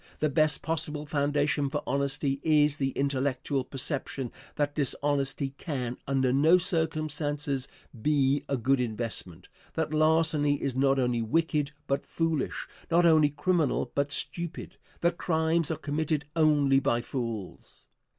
[0.19, 6.57] The best possible foundation for honesty is the intellectual perception that dishonesty can, under no
[6.57, 7.67] circumstances,
[8.01, 13.91] be a good investment that larceny is not only wicked, but foolish not only criminal,
[13.93, 17.85] but stupid that crimes are committed only by fools.